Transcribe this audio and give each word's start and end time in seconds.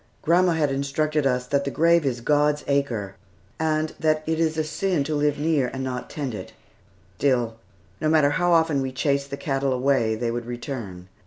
Grandma 0.23 0.53
had 0.53 0.71
instructed 0.71 1.27
us 1.27 1.45
that 1.45 1.63
the 1.63 1.69
graveyard 1.69 2.09
is 2.11 2.21
"God's 2.21 2.63
acre," 2.65 3.13
and 3.59 3.93
that 3.99 4.23
it 4.25 4.39
is 4.39 4.57
a 4.57 4.63
sin 4.63 5.03
to 5.03 5.13
live 5.13 5.37
near 5.37 5.67
and 5.67 5.83
not 5.83 6.09
tend 6.09 6.33
it. 6.33 6.53
Still, 7.19 7.57
no 8.01 8.09
matter 8.09 8.31
how 8.31 8.51
often 8.51 8.81
we 8.81 8.91
chased 8.91 9.29
the 9.29 9.37
cattle 9.37 9.71
away, 9.71 10.15
they 10.15 10.31
would 10.31 10.47
return. 10.47 11.07